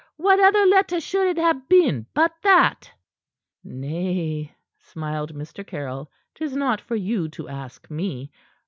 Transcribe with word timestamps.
What 0.17 0.39
other 0.39 0.65
letter 0.65 0.99
should 0.99 1.27
it 1.27 1.37
have 1.37 1.69
been 1.69 2.07
but 2.15 2.33
that?" 2.41 2.91
"Nay," 3.63 4.51
smiled 4.79 5.35
Mr. 5.35 5.63
Caryll. 5.63 6.09
"'Tis 6.33 6.55
not 6.55 6.81
for 6.81 6.95
you 6.95 7.29
to 7.29 7.47
ask 7.47 7.87
me. 7.91 8.31